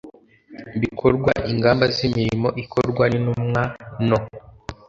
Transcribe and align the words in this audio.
bikorwa 0.81 1.31
ingamba 1.51 1.83
z 1.95 1.97
imirimo 2.07 2.47
ikorwa 2.63 3.03
n 3.07 3.13
Intumwa 3.19 3.63
no 4.07 4.19